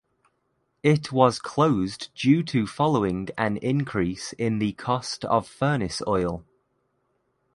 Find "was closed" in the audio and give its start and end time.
1.11-2.09